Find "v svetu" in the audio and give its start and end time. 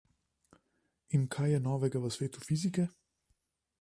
2.07-2.43